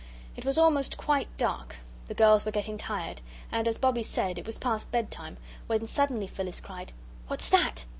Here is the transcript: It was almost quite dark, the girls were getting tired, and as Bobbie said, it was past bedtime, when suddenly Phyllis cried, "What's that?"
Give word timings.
It 0.35 0.45
was 0.45 0.57
almost 0.57 0.97
quite 0.97 1.27
dark, 1.37 1.75
the 2.07 2.15
girls 2.15 2.43
were 2.43 2.51
getting 2.51 2.75
tired, 2.75 3.21
and 3.51 3.67
as 3.67 3.77
Bobbie 3.77 4.01
said, 4.01 4.39
it 4.39 4.47
was 4.47 4.57
past 4.57 4.89
bedtime, 4.91 5.37
when 5.67 5.85
suddenly 5.85 6.25
Phyllis 6.25 6.59
cried, 6.59 6.91
"What's 7.27 7.49
that?" 7.49 7.85